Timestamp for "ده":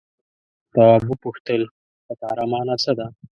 2.97-3.07